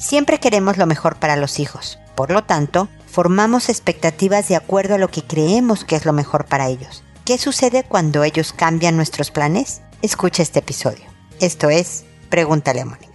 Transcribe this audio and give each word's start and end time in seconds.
Siempre 0.00 0.40
queremos 0.40 0.78
lo 0.78 0.86
mejor 0.86 1.16
para 1.16 1.36
los 1.36 1.58
hijos. 1.58 1.98
Por 2.14 2.30
lo 2.30 2.42
tanto, 2.42 2.88
formamos 3.06 3.68
expectativas 3.68 4.48
de 4.48 4.56
acuerdo 4.56 4.94
a 4.94 4.98
lo 4.98 5.08
que 5.08 5.22
creemos 5.22 5.84
que 5.84 5.94
es 5.94 6.06
lo 6.06 6.14
mejor 6.14 6.46
para 6.46 6.68
ellos. 6.68 7.04
¿Qué 7.26 7.36
sucede 7.36 7.84
cuando 7.84 8.24
ellos 8.24 8.54
cambian 8.54 8.96
nuestros 8.96 9.30
planes? 9.30 9.82
Escucha 10.00 10.42
este 10.42 10.60
episodio. 10.60 11.04
Esto 11.38 11.68
es 11.68 12.04
Pregúntale 12.30 12.80
a 12.80 12.86
Mónica. 12.86 13.09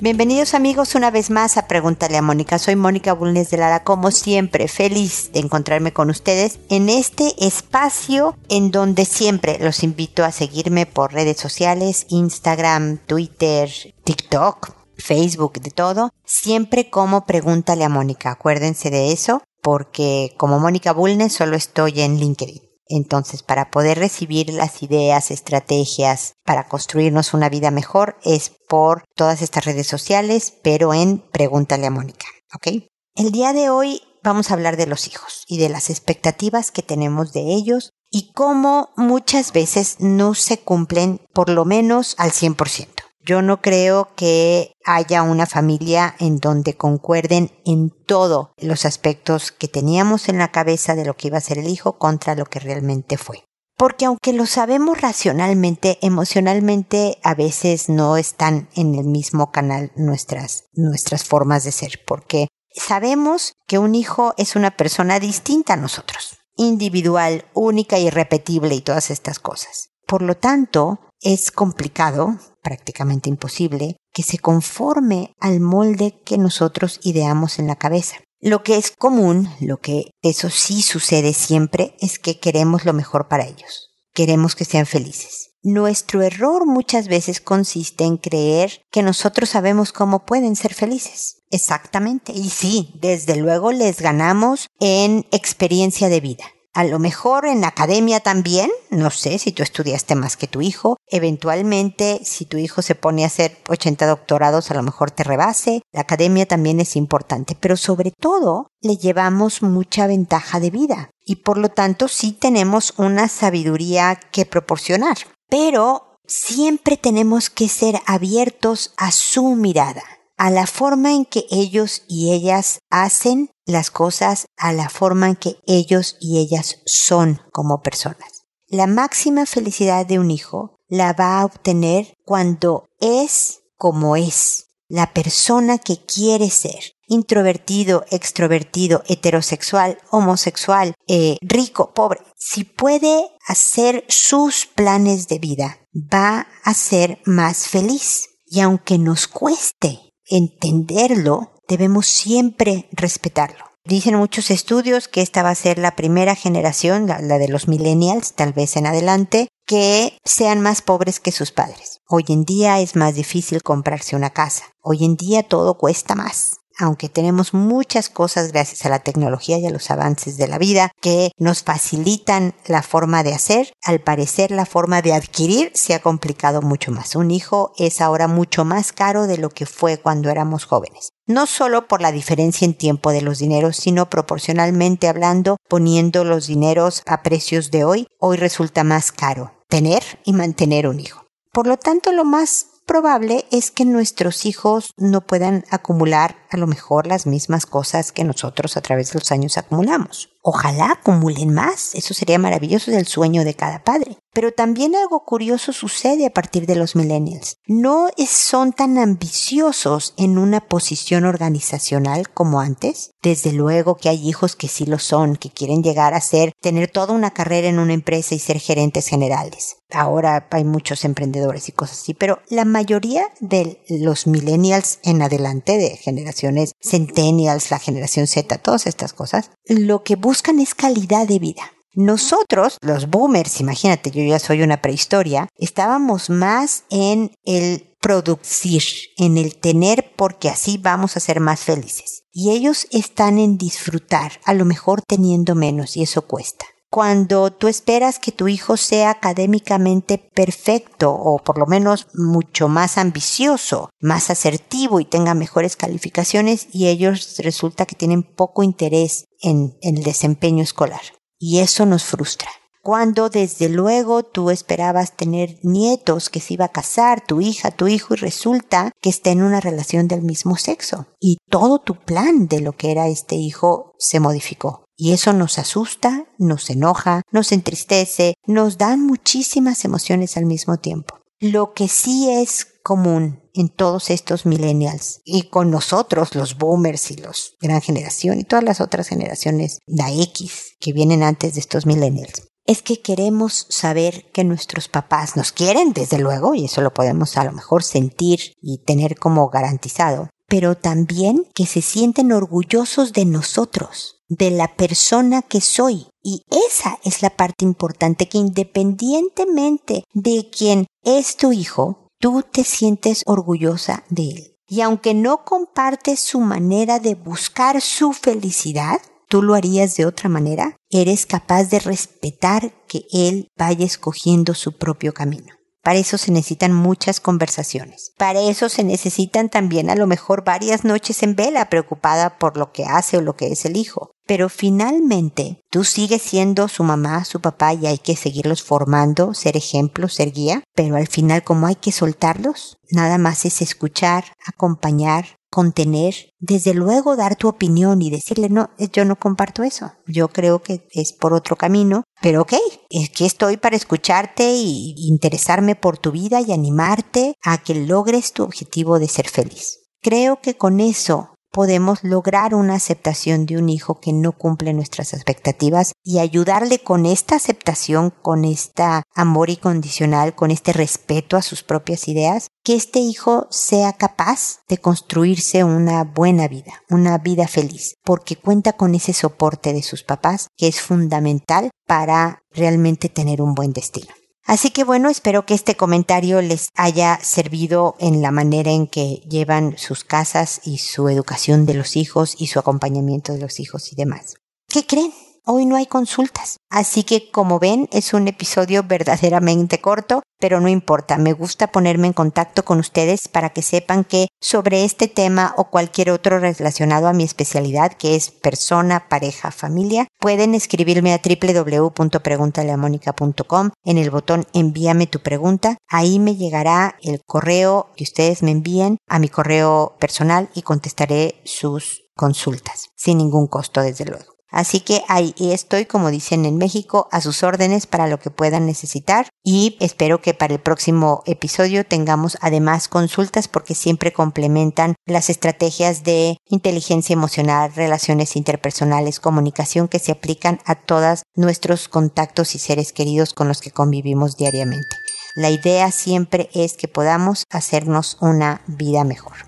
Bienvenidos 0.00 0.54
amigos 0.54 0.94
una 0.94 1.10
vez 1.10 1.28
más 1.28 1.56
a 1.56 1.66
Pregúntale 1.66 2.16
a 2.16 2.22
Mónica. 2.22 2.60
Soy 2.60 2.76
Mónica 2.76 3.14
Bulnes 3.14 3.50
de 3.50 3.56
Lara, 3.56 3.82
como 3.82 4.12
siempre, 4.12 4.68
feliz 4.68 5.32
de 5.32 5.40
encontrarme 5.40 5.92
con 5.92 6.08
ustedes 6.08 6.60
en 6.68 6.88
este 6.88 7.34
espacio 7.44 8.36
en 8.48 8.70
donde 8.70 9.04
siempre 9.04 9.58
los 9.58 9.82
invito 9.82 10.24
a 10.24 10.30
seguirme 10.30 10.86
por 10.86 11.12
redes 11.12 11.38
sociales, 11.38 12.06
Instagram, 12.10 12.98
Twitter, 13.06 13.68
TikTok, 14.04 14.70
Facebook, 14.96 15.60
de 15.60 15.72
todo, 15.72 16.12
siempre 16.24 16.90
como 16.90 17.26
Pregúntale 17.26 17.82
a 17.82 17.88
Mónica. 17.88 18.30
Acuérdense 18.30 18.90
de 18.90 19.10
eso, 19.10 19.42
porque 19.62 20.32
como 20.36 20.60
Mónica 20.60 20.92
Bulnes 20.92 21.32
solo 21.32 21.56
estoy 21.56 22.02
en 22.02 22.18
LinkedIn. 22.18 22.67
Entonces, 22.88 23.42
para 23.42 23.70
poder 23.70 23.98
recibir 23.98 24.52
las 24.52 24.82
ideas, 24.82 25.30
estrategias 25.30 26.32
para 26.44 26.68
construirnos 26.68 27.34
una 27.34 27.48
vida 27.48 27.70
mejor 27.70 28.16
es 28.24 28.50
por 28.68 29.04
todas 29.14 29.42
estas 29.42 29.64
redes 29.64 29.86
sociales, 29.86 30.54
pero 30.62 30.94
en 30.94 31.18
Pregúntale 31.18 31.86
a 31.86 31.90
Mónica, 31.90 32.26
¿ok? 32.54 32.84
El 33.14 33.32
día 33.32 33.52
de 33.52 33.68
hoy 33.70 34.02
vamos 34.22 34.50
a 34.50 34.54
hablar 34.54 34.76
de 34.76 34.86
los 34.86 35.06
hijos 35.06 35.44
y 35.46 35.58
de 35.58 35.68
las 35.68 35.90
expectativas 35.90 36.70
que 36.70 36.82
tenemos 36.82 37.32
de 37.32 37.40
ellos 37.54 37.90
y 38.10 38.32
cómo 38.32 38.90
muchas 38.96 39.52
veces 39.52 39.96
no 40.00 40.34
se 40.34 40.58
cumplen 40.58 41.20
por 41.32 41.50
lo 41.50 41.64
menos 41.64 42.14
al 42.18 42.32
100%. 42.32 42.97
Yo 43.28 43.42
no 43.42 43.60
creo 43.60 44.08
que 44.16 44.72
haya 44.86 45.22
una 45.22 45.44
familia 45.44 46.14
en 46.18 46.38
donde 46.38 46.78
concuerden 46.78 47.50
en 47.66 47.90
todos 47.90 48.48
los 48.56 48.86
aspectos 48.86 49.52
que 49.52 49.68
teníamos 49.68 50.30
en 50.30 50.38
la 50.38 50.50
cabeza 50.50 50.94
de 50.94 51.04
lo 51.04 51.14
que 51.14 51.28
iba 51.28 51.36
a 51.36 51.42
ser 51.42 51.58
el 51.58 51.68
hijo 51.68 51.98
contra 51.98 52.34
lo 52.34 52.46
que 52.46 52.58
realmente 52.58 53.18
fue. 53.18 53.44
Porque 53.76 54.06
aunque 54.06 54.32
lo 54.32 54.46
sabemos 54.46 55.02
racionalmente, 55.02 55.98
emocionalmente 56.00 57.18
a 57.22 57.34
veces 57.34 57.90
no 57.90 58.16
están 58.16 58.70
en 58.74 58.94
el 58.94 59.04
mismo 59.04 59.52
canal 59.52 59.92
nuestras, 59.94 60.64
nuestras 60.72 61.24
formas 61.24 61.64
de 61.64 61.72
ser, 61.72 62.00
porque 62.06 62.48
sabemos 62.72 63.52
que 63.66 63.78
un 63.78 63.94
hijo 63.94 64.32
es 64.38 64.56
una 64.56 64.70
persona 64.70 65.20
distinta 65.20 65.74
a 65.74 65.76
nosotros, 65.76 66.38
individual, 66.56 67.44
única, 67.52 67.98
irrepetible 67.98 68.74
y 68.74 68.80
todas 68.80 69.10
estas 69.10 69.38
cosas. 69.38 69.90
Por 70.06 70.22
lo 70.22 70.34
tanto, 70.34 71.00
es 71.20 71.50
complicado, 71.50 72.38
prácticamente 72.62 73.28
imposible, 73.28 73.96
que 74.12 74.22
se 74.22 74.38
conforme 74.38 75.34
al 75.40 75.60
molde 75.60 76.20
que 76.24 76.38
nosotros 76.38 77.00
ideamos 77.02 77.58
en 77.58 77.66
la 77.66 77.76
cabeza. 77.76 78.16
Lo 78.40 78.62
que 78.62 78.76
es 78.76 78.92
común, 78.92 79.50
lo 79.60 79.78
que 79.78 80.12
eso 80.22 80.48
sí 80.50 80.82
sucede 80.82 81.32
siempre, 81.32 81.96
es 82.00 82.18
que 82.18 82.38
queremos 82.38 82.84
lo 82.84 82.92
mejor 82.92 83.28
para 83.28 83.46
ellos. 83.46 83.90
Queremos 84.14 84.54
que 84.54 84.64
sean 84.64 84.86
felices. 84.86 85.50
Nuestro 85.62 86.22
error 86.22 86.66
muchas 86.66 87.08
veces 87.08 87.40
consiste 87.40 88.04
en 88.04 88.16
creer 88.16 88.82
que 88.92 89.02
nosotros 89.02 89.50
sabemos 89.50 89.92
cómo 89.92 90.24
pueden 90.24 90.54
ser 90.54 90.72
felices. 90.72 91.42
Exactamente. 91.50 92.32
Y 92.32 92.50
sí, 92.50 92.94
desde 93.00 93.36
luego 93.36 93.72
les 93.72 94.00
ganamos 94.00 94.68
en 94.78 95.26
experiencia 95.32 96.08
de 96.08 96.20
vida 96.20 96.44
a 96.78 96.84
lo 96.84 97.00
mejor 97.00 97.44
en 97.44 97.64
academia 97.64 98.20
también, 98.20 98.70
no 98.90 99.10
sé 99.10 99.40
si 99.40 99.50
tú 99.50 99.64
estudiaste 99.64 100.14
más 100.14 100.36
que 100.36 100.46
tu 100.46 100.60
hijo, 100.60 100.96
eventualmente 101.08 102.20
si 102.22 102.44
tu 102.44 102.56
hijo 102.56 102.82
se 102.82 102.94
pone 102.94 103.24
a 103.24 103.26
hacer 103.26 103.58
80 103.68 104.06
doctorados 104.06 104.70
a 104.70 104.74
lo 104.74 104.84
mejor 104.84 105.10
te 105.10 105.24
rebase, 105.24 105.82
la 105.90 106.02
academia 106.02 106.46
también 106.46 106.78
es 106.78 106.94
importante, 106.94 107.56
pero 107.58 107.76
sobre 107.76 108.12
todo 108.12 108.68
le 108.80 108.96
llevamos 108.96 109.60
mucha 109.60 110.06
ventaja 110.06 110.60
de 110.60 110.70
vida 110.70 111.10
y 111.26 111.42
por 111.42 111.58
lo 111.58 111.68
tanto 111.68 112.06
sí 112.06 112.30
tenemos 112.30 112.94
una 112.96 113.26
sabiduría 113.26 114.14
que 114.30 114.46
proporcionar, 114.46 115.16
pero 115.50 116.20
siempre 116.28 116.96
tenemos 116.96 117.50
que 117.50 117.68
ser 117.68 118.00
abiertos 118.06 118.94
a 118.96 119.10
su 119.10 119.56
mirada 119.56 120.04
a 120.38 120.50
la 120.50 120.68
forma 120.68 121.12
en 121.12 121.24
que 121.24 121.44
ellos 121.50 122.04
y 122.08 122.32
ellas 122.32 122.78
hacen 122.90 123.50
las 123.68 123.90
cosas, 123.90 124.46
a 124.56 124.72
la 124.72 124.88
forma 124.88 125.28
en 125.28 125.36
que 125.36 125.60
ellos 125.66 126.16
y 126.20 126.38
ellas 126.38 126.78
son 126.86 127.40
como 127.52 127.82
personas. 127.82 128.46
La 128.66 128.86
máxima 128.86 129.46
felicidad 129.46 130.06
de 130.06 130.18
un 130.18 130.30
hijo 130.30 130.76
la 130.88 131.12
va 131.12 131.40
a 131.40 131.44
obtener 131.44 132.14
cuando 132.24 132.86
es 133.00 133.60
como 133.76 134.16
es, 134.16 134.66
la 134.88 135.12
persona 135.12 135.78
que 135.78 135.98
quiere 136.04 136.50
ser, 136.50 136.92
introvertido, 137.06 138.04
extrovertido, 138.10 139.02
heterosexual, 139.06 139.98
homosexual, 140.10 140.94
eh, 141.06 141.36
rico, 141.42 141.92
pobre, 141.92 142.20
si 142.36 142.64
puede 142.64 143.30
hacer 143.46 144.04
sus 144.08 144.66
planes 144.66 145.28
de 145.28 145.38
vida, 145.38 145.78
va 145.94 146.46
a 146.64 146.74
ser 146.74 147.20
más 147.24 147.68
feliz. 147.68 148.28
Y 148.46 148.60
aunque 148.60 148.98
nos 148.98 149.26
cueste, 149.28 150.00
entenderlo, 150.24 151.52
debemos 151.68 152.06
siempre 152.06 152.88
respetarlo. 152.92 153.66
Dicen 153.84 154.16
muchos 154.16 154.50
estudios 154.50 155.08
que 155.08 155.22
esta 155.22 155.42
va 155.42 155.50
a 155.50 155.54
ser 155.54 155.78
la 155.78 155.96
primera 155.96 156.34
generación, 156.34 157.06
la, 157.06 157.20
de 157.20 157.48
los 157.48 157.68
millennials, 157.68 158.34
tal 158.34 158.52
vez 158.52 158.76
en 158.76 158.86
adelante, 158.86 159.48
que 159.66 160.18
sean 160.24 160.60
más 160.60 160.82
pobres 160.82 161.20
que 161.20 161.32
sus 161.32 161.52
padres. 161.52 162.00
Hoy 162.06 162.24
en 162.28 162.44
día 162.44 162.80
es 162.80 162.96
más 162.96 163.14
difícil 163.14 163.62
comprarse 163.62 164.16
una 164.16 164.30
casa. 164.30 164.64
Hoy 164.82 165.04
en 165.04 165.16
día 165.16 165.42
todo 165.42 165.78
cuesta 165.78 166.14
más 166.14 166.57
aunque 166.78 167.08
tenemos 167.08 167.54
muchas 167.54 168.08
cosas 168.08 168.52
gracias 168.52 168.86
a 168.86 168.88
la 168.88 169.00
tecnología 169.00 169.58
y 169.58 169.66
a 169.66 169.70
los 169.70 169.90
avances 169.90 170.36
de 170.36 170.48
la 170.48 170.58
vida 170.58 170.92
que 171.00 171.32
nos 171.38 171.62
facilitan 171.62 172.54
la 172.66 172.82
forma 172.82 173.22
de 173.22 173.34
hacer, 173.34 173.72
al 173.82 174.00
parecer 174.00 174.50
la 174.50 174.66
forma 174.66 175.02
de 175.02 175.12
adquirir 175.12 175.70
se 175.74 175.94
ha 175.94 176.00
complicado 176.00 176.62
mucho 176.62 176.92
más. 176.92 177.16
Un 177.16 177.30
hijo 177.30 177.72
es 177.78 178.00
ahora 178.00 178.28
mucho 178.28 178.64
más 178.64 178.92
caro 178.92 179.26
de 179.26 179.38
lo 179.38 179.50
que 179.50 179.66
fue 179.66 179.98
cuando 179.98 180.30
éramos 180.30 180.64
jóvenes. 180.64 181.10
No 181.26 181.46
solo 181.46 181.88
por 181.88 182.00
la 182.00 182.12
diferencia 182.12 182.64
en 182.64 182.74
tiempo 182.74 183.12
de 183.12 183.20
los 183.20 183.38
dineros, 183.38 183.76
sino 183.76 184.08
proporcionalmente 184.08 185.08
hablando, 185.08 185.58
poniendo 185.68 186.24
los 186.24 186.46
dineros 186.46 187.02
a 187.06 187.22
precios 187.22 187.70
de 187.70 187.84
hoy, 187.84 188.06
hoy 188.18 188.36
resulta 188.36 188.84
más 188.84 189.12
caro 189.12 189.52
tener 189.68 190.02
y 190.24 190.32
mantener 190.32 190.88
un 190.88 191.00
hijo. 191.00 191.26
Por 191.52 191.66
lo 191.66 191.76
tanto, 191.76 192.12
lo 192.12 192.24
más 192.24 192.77
probable 192.88 193.44
es 193.52 193.70
que 193.70 193.84
nuestros 193.84 194.46
hijos 194.46 194.92
no 194.96 195.20
puedan 195.20 195.64
acumular 195.70 196.34
a 196.50 196.56
lo 196.56 196.66
mejor 196.66 197.06
las 197.06 197.26
mismas 197.26 197.66
cosas 197.66 198.10
que 198.10 198.24
nosotros 198.24 198.76
a 198.76 198.80
través 198.80 199.12
de 199.12 199.20
los 199.20 199.30
años 199.30 199.56
acumulamos. 199.58 200.30
Ojalá 200.40 200.92
acumulen 200.92 201.52
más, 201.52 201.94
eso 201.94 202.14
sería 202.14 202.38
maravilloso, 202.38 202.90
del 202.90 203.06
sueño 203.06 203.44
de 203.44 203.54
cada 203.54 203.82
padre. 203.82 204.18
Pero 204.32 204.52
también 204.52 204.94
algo 204.94 205.24
curioso 205.24 205.72
sucede 205.72 206.26
a 206.26 206.30
partir 206.32 206.66
de 206.66 206.76
los 206.76 206.94
millennials. 206.94 207.56
No 207.66 208.08
son 208.28 208.72
tan 208.72 208.96
ambiciosos 208.98 210.14
en 210.16 210.38
una 210.38 210.60
posición 210.60 211.24
organizacional 211.24 212.30
como 212.30 212.60
antes. 212.60 213.10
Desde 213.20 213.52
luego 213.52 213.96
que 213.96 214.08
hay 214.08 214.28
hijos 214.28 214.54
que 214.54 214.68
sí 214.68 214.86
lo 214.86 215.00
son, 215.00 215.34
que 215.34 215.50
quieren 215.50 215.82
llegar 215.82 216.14
a 216.14 216.20
ser, 216.20 216.52
tener 216.60 216.88
toda 216.88 217.14
una 217.14 217.32
carrera 217.32 217.68
en 217.68 217.80
una 217.80 217.94
empresa 217.94 218.34
y 218.34 218.38
ser 218.38 218.60
gerentes 218.60 219.08
generales. 219.08 219.76
Ahora 219.90 220.46
hay 220.50 220.64
muchos 220.64 221.04
emprendedores 221.04 221.68
y 221.68 221.72
cosas 221.72 221.98
así, 221.98 222.14
pero 222.14 222.40
la 222.50 222.66
mayoría 222.66 223.24
de 223.40 223.82
los 223.88 224.26
millennials 224.26 225.00
en 225.02 225.22
adelante, 225.22 225.78
de 225.78 225.96
generaciones 225.96 226.72
centennials, 226.80 227.70
la 227.70 227.78
generación 227.78 228.26
Z, 228.26 228.58
todas 228.58 228.86
estas 228.86 229.14
cosas, 229.14 229.50
lo 229.66 230.04
que 230.04 230.16
buscan 230.16 230.27
buscan 230.28 230.60
es 230.60 230.74
calidad 230.74 231.26
de 231.26 231.38
vida. 231.38 231.72
Nosotros, 231.94 232.76
los 232.82 233.08
boomers, 233.08 233.60
imagínate, 233.62 234.10
yo 234.10 234.22
ya 234.22 234.38
soy 234.38 234.60
una 234.60 234.82
prehistoria, 234.82 235.48
estábamos 235.56 236.28
más 236.28 236.84
en 236.90 237.32
el 237.46 237.96
producir, 237.98 238.82
en 239.16 239.38
el 239.38 239.56
tener 239.56 240.12
porque 240.16 240.50
así 240.50 240.76
vamos 240.76 241.16
a 241.16 241.20
ser 241.20 241.40
más 241.40 241.60
felices. 241.60 242.24
Y 242.30 242.50
ellos 242.50 242.88
están 242.90 243.38
en 243.38 243.56
disfrutar, 243.56 244.32
a 244.44 244.52
lo 244.52 244.66
mejor 244.66 245.00
teniendo 245.00 245.54
menos 245.54 245.96
y 245.96 246.02
eso 246.02 246.20
cuesta 246.26 246.66
cuando 246.90 247.52
tú 247.52 247.68
esperas 247.68 248.18
que 248.18 248.32
tu 248.32 248.48
hijo 248.48 248.76
sea 248.76 249.10
académicamente 249.10 250.18
perfecto 250.18 251.12
o 251.12 251.38
por 251.38 251.58
lo 251.58 251.66
menos 251.66 252.08
mucho 252.14 252.68
más 252.68 252.96
ambicioso, 252.96 253.90
más 254.00 254.30
asertivo 254.30 255.00
y 255.00 255.04
tenga 255.04 255.34
mejores 255.34 255.76
calificaciones 255.76 256.68
y 256.72 256.88
ellos 256.88 257.36
resulta 257.38 257.84
que 257.84 257.94
tienen 257.94 258.22
poco 258.22 258.62
interés 258.62 259.26
en, 259.40 259.76
el 259.82 260.02
desempeño 260.02 260.62
escolar. 260.62 261.02
Y 261.38 261.58
eso 261.60 261.86
nos 261.86 262.04
frustra 262.04 262.48
cuando 262.80 263.28
desde 263.28 263.68
luego 263.68 264.22
tú 264.22 264.48
esperabas 264.48 265.14
tener 265.14 265.58
nietos 265.62 266.30
que 266.30 266.40
se 266.40 266.54
iba 266.54 266.64
a 266.66 266.72
casar, 266.72 267.22
tu 267.26 267.42
hija, 267.42 267.70
tu 267.70 267.86
hijo, 267.86 268.14
y 268.14 268.16
resulta 268.16 268.92
que 269.02 269.10
está 269.10 269.28
en 269.28 269.42
una 269.42 269.60
relación 269.60 270.08
del 270.08 270.22
mismo 270.22 270.56
sexo. 270.56 271.06
Y 271.20 271.36
todo 271.50 271.80
tu 271.80 271.96
plan 271.96 272.48
de 272.48 272.60
lo 272.60 272.72
que 272.72 272.90
era 272.90 273.08
este 273.08 273.34
hijo 273.34 273.92
se 273.98 274.20
modificó. 274.20 274.87
Y 275.00 275.12
eso 275.12 275.32
nos 275.32 275.58
asusta, 275.58 276.26
nos 276.38 276.68
enoja, 276.70 277.22
nos 277.30 277.52
entristece, 277.52 278.34
nos 278.46 278.78
dan 278.78 279.06
muchísimas 279.06 279.84
emociones 279.84 280.36
al 280.36 280.44
mismo 280.44 280.78
tiempo. 280.78 281.20
Lo 281.38 281.72
que 281.72 281.86
sí 281.86 282.28
es 282.28 282.66
común 282.82 283.40
en 283.54 283.68
todos 283.68 284.10
estos 284.10 284.44
millennials 284.44 285.20
y 285.24 285.50
con 285.50 285.70
nosotros, 285.70 286.34
los 286.34 286.58
boomers 286.58 287.12
y 287.12 287.16
los 287.16 287.54
gran 287.60 287.80
generación 287.80 288.40
y 288.40 288.44
todas 288.44 288.64
las 288.64 288.80
otras 288.80 289.06
generaciones, 289.06 289.78
la 289.86 290.10
X, 290.10 290.74
que 290.80 290.92
vienen 290.92 291.22
antes 291.22 291.54
de 291.54 291.60
estos 291.60 291.86
millennials, 291.86 292.48
es 292.66 292.82
que 292.82 293.00
queremos 293.00 293.66
saber 293.70 294.32
que 294.32 294.42
nuestros 294.42 294.88
papás 294.88 295.36
nos 295.36 295.52
quieren, 295.52 295.92
desde 295.92 296.18
luego, 296.18 296.56
y 296.56 296.64
eso 296.64 296.80
lo 296.80 296.92
podemos 296.92 297.36
a 297.36 297.44
lo 297.44 297.52
mejor 297.52 297.84
sentir 297.84 298.52
y 298.60 298.78
tener 298.84 299.16
como 299.16 299.48
garantizado, 299.48 300.28
pero 300.48 300.76
también 300.76 301.46
que 301.54 301.66
se 301.66 301.82
sienten 301.82 302.32
orgullosos 302.32 303.12
de 303.12 303.26
nosotros, 303.26 304.17
de 304.28 304.50
la 304.50 304.76
persona 304.76 305.42
que 305.42 305.60
soy. 305.60 306.06
Y 306.22 306.42
esa 306.68 306.98
es 307.04 307.22
la 307.22 307.30
parte 307.30 307.64
importante, 307.64 308.28
que 308.28 308.38
independientemente 308.38 310.04
de 310.12 310.50
quién 310.50 310.86
es 311.02 311.36
tu 311.36 311.52
hijo, 311.52 312.10
tú 312.20 312.42
te 312.42 312.64
sientes 312.64 313.22
orgullosa 313.26 314.04
de 314.10 314.30
él. 314.30 314.54
Y 314.68 314.82
aunque 314.82 315.14
no 315.14 315.44
compartes 315.44 316.20
su 316.20 316.40
manera 316.40 316.98
de 316.98 317.14
buscar 317.14 317.80
su 317.80 318.12
felicidad, 318.12 319.00
tú 319.28 319.42
lo 319.42 319.54
harías 319.54 319.96
de 319.96 320.04
otra 320.04 320.28
manera, 320.28 320.76
eres 320.90 321.24
capaz 321.24 321.64
de 321.64 321.78
respetar 321.78 322.72
que 322.86 323.06
él 323.12 323.48
vaya 323.56 323.86
escogiendo 323.86 324.54
su 324.54 324.76
propio 324.76 325.14
camino. 325.14 325.57
Para 325.82 325.98
eso 325.98 326.18
se 326.18 326.32
necesitan 326.32 326.72
muchas 326.72 327.20
conversaciones. 327.20 328.12
Para 328.18 328.40
eso 328.40 328.68
se 328.68 328.84
necesitan 328.84 329.48
también 329.48 329.90
a 329.90 329.94
lo 329.94 330.06
mejor 330.06 330.44
varias 330.44 330.84
noches 330.84 331.22
en 331.22 331.34
vela 331.34 331.70
preocupada 331.70 332.38
por 332.38 332.56
lo 332.56 332.72
que 332.72 332.84
hace 332.84 333.16
o 333.16 333.22
lo 333.22 333.36
que 333.36 333.48
es 333.48 333.64
el 333.64 333.76
hijo. 333.76 334.10
Pero 334.26 334.50
finalmente 334.50 335.62
tú 335.70 335.84
sigues 335.84 336.20
siendo 336.20 336.68
su 336.68 336.84
mamá, 336.84 337.24
su 337.24 337.40
papá 337.40 337.72
y 337.72 337.86
hay 337.86 337.98
que 337.98 338.16
seguirlos 338.16 338.62
formando, 338.62 339.32
ser 339.32 339.56
ejemplo, 339.56 340.08
ser 340.08 340.32
guía. 340.32 340.62
Pero 340.74 340.96
al 340.96 341.08
final 341.08 341.42
como 341.44 341.66
hay 341.66 341.76
que 341.76 341.92
soltarlos, 341.92 342.76
nada 342.90 343.16
más 343.16 343.46
es 343.46 343.62
escuchar, 343.62 344.24
acompañar, 344.44 345.37
contener, 345.50 346.14
desde 346.38 346.74
luego 346.74 347.16
dar 347.16 347.36
tu 347.36 347.48
opinión 347.48 348.02
y 348.02 348.10
decirle, 348.10 348.48
no, 348.48 348.70
yo 348.92 349.04
no 349.04 349.16
comparto 349.16 349.62
eso, 349.62 349.92
yo 350.06 350.28
creo 350.28 350.62
que 350.62 350.86
es 350.92 351.12
por 351.12 351.32
otro 351.32 351.56
camino, 351.56 352.04
pero 352.20 352.42
ok, 352.42 352.54
aquí 353.02 353.24
estoy 353.24 353.56
para 353.56 353.76
escucharte 353.76 354.52
y 354.52 354.94
interesarme 355.08 355.74
por 355.74 355.98
tu 355.98 356.12
vida 356.12 356.40
y 356.40 356.52
animarte 356.52 357.34
a 357.42 357.58
que 357.58 357.74
logres 357.74 358.32
tu 358.32 358.42
objetivo 358.42 358.98
de 358.98 359.08
ser 359.08 359.28
feliz. 359.28 359.80
Creo 360.00 360.40
que 360.40 360.56
con 360.56 360.80
eso 360.80 361.34
podemos 361.50 362.04
lograr 362.04 362.54
una 362.54 362.74
aceptación 362.74 363.46
de 363.46 363.56
un 363.56 363.68
hijo 363.68 364.00
que 364.00 364.12
no 364.12 364.32
cumple 364.32 364.72
nuestras 364.74 365.12
expectativas 365.12 365.92
y 366.04 366.18
ayudarle 366.18 366.78
con 366.80 367.06
esta 367.06 367.36
aceptación, 367.36 368.10
con 368.10 368.44
este 368.44 368.82
amor 369.14 369.50
incondicional, 369.50 370.34
con 370.34 370.50
este 370.50 370.72
respeto 370.72 371.36
a 371.36 371.42
sus 371.42 371.62
propias 371.62 372.08
ideas, 372.08 372.48
que 372.68 372.74
este 372.74 372.98
hijo 372.98 373.46
sea 373.48 373.94
capaz 373.94 374.58
de 374.68 374.76
construirse 374.76 375.64
una 375.64 376.04
buena 376.04 376.48
vida, 376.48 376.82
una 376.90 377.16
vida 377.16 377.48
feliz, 377.48 377.94
porque 378.04 378.36
cuenta 378.36 378.74
con 378.74 378.94
ese 378.94 379.14
soporte 379.14 379.72
de 379.72 379.82
sus 379.82 380.02
papás 380.02 380.48
que 380.54 380.68
es 380.68 380.82
fundamental 380.82 381.70
para 381.86 382.42
realmente 382.50 383.08
tener 383.08 383.40
un 383.40 383.54
buen 383.54 383.72
destino. 383.72 384.08
Así 384.44 384.68
que 384.68 384.84
bueno, 384.84 385.08
espero 385.08 385.46
que 385.46 385.54
este 385.54 385.76
comentario 385.76 386.42
les 386.42 386.68
haya 386.74 387.18
servido 387.22 387.96
en 388.00 388.20
la 388.20 388.32
manera 388.32 388.70
en 388.70 388.86
que 388.86 389.22
llevan 389.26 389.78
sus 389.78 390.04
casas 390.04 390.60
y 390.62 390.76
su 390.76 391.08
educación 391.08 391.64
de 391.64 391.72
los 391.72 391.96
hijos 391.96 392.34
y 392.36 392.48
su 392.48 392.58
acompañamiento 392.58 393.32
de 393.32 393.38
los 393.38 393.60
hijos 393.60 393.90
y 393.94 393.96
demás. 393.96 394.34
¿Qué 394.68 394.86
creen? 394.86 395.14
Hoy 395.50 395.64
no 395.64 395.76
hay 395.76 395.86
consultas, 395.86 396.58
así 396.68 397.04
que 397.04 397.30
como 397.30 397.58
ven 397.58 397.88
es 397.90 398.12
un 398.12 398.28
episodio 398.28 398.82
verdaderamente 398.82 399.80
corto, 399.80 400.22
pero 400.38 400.60
no 400.60 400.68
importa, 400.68 401.16
me 401.16 401.32
gusta 401.32 401.68
ponerme 401.68 402.06
en 402.06 402.12
contacto 402.12 402.66
con 402.66 402.80
ustedes 402.80 403.28
para 403.28 403.48
que 403.48 403.62
sepan 403.62 404.04
que 404.04 404.28
sobre 404.42 404.84
este 404.84 405.08
tema 405.08 405.54
o 405.56 405.70
cualquier 405.70 406.10
otro 406.10 406.38
relacionado 406.38 407.08
a 407.08 407.14
mi 407.14 407.24
especialidad 407.24 407.94
que 407.94 408.14
es 408.14 408.30
persona, 408.30 409.08
pareja, 409.08 409.50
familia, 409.50 410.06
pueden 410.20 410.54
escribirme 410.54 411.14
a 411.14 411.22
www.preguntaleamónica.com 411.24 413.70
en 413.84 413.96
el 413.96 414.10
botón 414.10 414.44
envíame 414.52 415.06
tu 415.06 415.20
pregunta, 415.20 415.78
ahí 415.88 416.18
me 416.18 416.36
llegará 416.36 416.96
el 417.00 417.22
correo 417.24 417.88
que 417.96 418.04
ustedes 418.04 418.42
me 418.42 418.50
envíen 418.50 418.98
a 419.08 419.18
mi 419.18 419.30
correo 419.30 419.96
personal 419.98 420.50
y 420.54 420.60
contestaré 420.60 421.40
sus 421.46 422.02
consultas 422.14 422.90
sin 422.96 423.16
ningún 423.16 423.46
costo 423.46 423.80
desde 423.80 424.04
luego. 424.04 424.37
Así 424.50 424.80
que 424.80 425.02
ahí 425.08 425.34
estoy, 425.38 425.84
como 425.84 426.10
dicen 426.10 426.46
en 426.46 426.56
México, 426.56 427.08
a 427.12 427.20
sus 427.20 427.42
órdenes 427.42 427.86
para 427.86 428.06
lo 428.06 428.18
que 428.18 428.30
puedan 428.30 428.66
necesitar 428.66 429.28
y 429.44 429.76
espero 429.80 430.22
que 430.22 430.34
para 430.34 430.54
el 430.54 430.60
próximo 430.60 431.22
episodio 431.26 431.84
tengamos 431.84 432.38
además 432.40 432.88
consultas 432.88 433.46
porque 433.46 433.74
siempre 433.74 434.12
complementan 434.12 434.94
las 435.06 435.28
estrategias 435.28 436.02
de 436.02 436.38
inteligencia 436.46 437.12
emocional, 437.12 437.72
relaciones 437.74 438.36
interpersonales, 438.36 439.20
comunicación 439.20 439.86
que 439.88 439.98
se 439.98 440.12
aplican 440.12 440.60
a 440.64 440.76
todos 440.76 441.22
nuestros 441.34 441.88
contactos 441.88 442.54
y 442.54 442.58
seres 442.58 442.92
queridos 442.92 443.34
con 443.34 443.48
los 443.48 443.60
que 443.60 443.70
convivimos 443.70 444.36
diariamente. 444.36 444.96
La 445.36 445.50
idea 445.50 445.92
siempre 445.92 446.48
es 446.54 446.76
que 446.76 446.88
podamos 446.88 447.44
hacernos 447.50 448.16
una 448.20 448.62
vida 448.66 449.04
mejor. 449.04 449.47